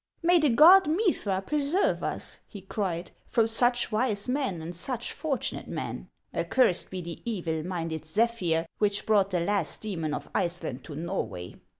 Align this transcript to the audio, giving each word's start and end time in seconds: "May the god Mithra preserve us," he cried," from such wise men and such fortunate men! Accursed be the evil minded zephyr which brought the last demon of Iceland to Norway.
"May 0.23 0.39
the 0.39 0.49
god 0.49 0.87
Mithra 0.87 1.43
preserve 1.43 2.01
us," 2.01 2.39
he 2.47 2.61
cried," 2.61 3.11
from 3.27 3.45
such 3.45 3.91
wise 3.91 4.27
men 4.27 4.59
and 4.59 4.75
such 4.75 5.13
fortunate 5.13 5.67
men! 5.67 6.09
Accursed 6.33 6.89
be 6.89 7.01
the 7.01 7.21
evil 7.23 7.61
minded 7.61 8.05
zephyr 8.07 8.65
which 8.79 9.05
brought 9.05 9.29
the 9.29 9.39
last 9.41 9.81
demon 9.81 10.15
of 10.15 10.27
Iceland 10.33 10.83
to 10.85 10.95
Norway. 10.95 11.57